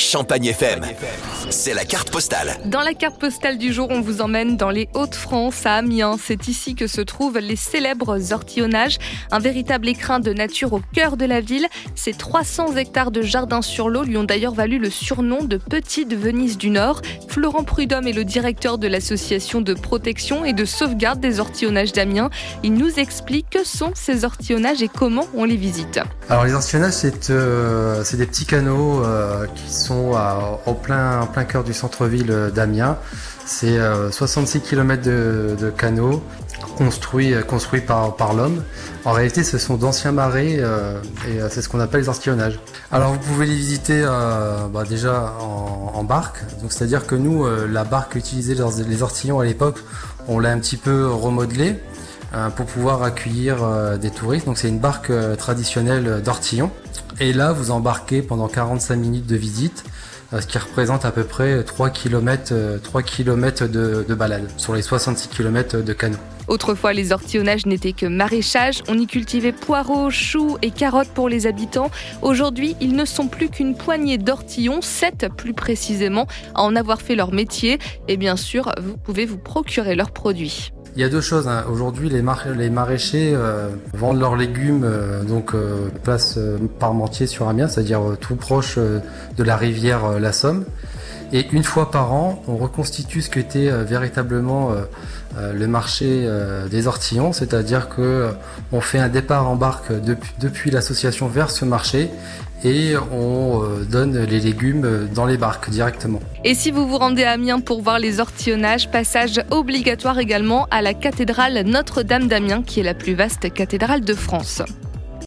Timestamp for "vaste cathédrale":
113.14-114.02